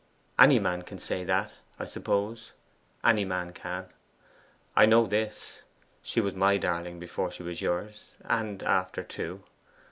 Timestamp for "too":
9.03-9.43